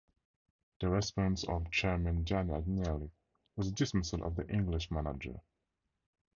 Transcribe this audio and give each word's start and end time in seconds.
The 0.79 0.89
response 0.89 1.43
of 1.43 1.69
chairman 1.69 2.25
Gianni 2.25 2.53
Agnelli 2.53 3.11
was 3.55 3.69
the 3.69 3.75
dismissal 3.75 4.23
of 4.23 4.35
the 4.35 4.49
English 4.49 4.89
manager. 4.89 5.39